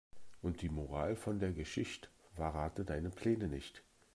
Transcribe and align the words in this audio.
Und 0.41 0.63
die 0.63 0.69
Moral 0.69 1.15
von 1.15 1.37
der 1.37 1.53
Geschicht': 1.53 2.09
Verrate 2.33 2.85
deine 2.85 3.11
Pläne 3.11 3.47
nicht. 3.47 3.83